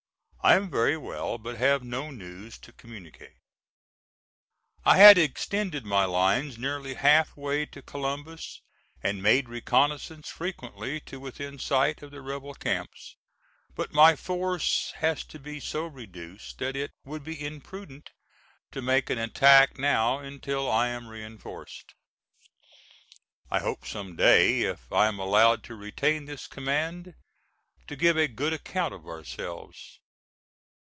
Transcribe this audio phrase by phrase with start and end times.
[0.43, 3.37] I am very well, but have no news to communicate.
[4.83, 8.63] I had extended my lines nearly half way to Columbus
[9.03, 13.15] and made reconnoissances frequently to within sight of the rebel camps,
[13.75, 18.09] but my force has to be so reduced that it would be imprudent
[18.71, 21.93] to make an attack now until I am reinforced.
[23.51, 27.13] I hope some day, if I am allowed to retain this command,
[27.85, 29.99] to give a good account of ourselves.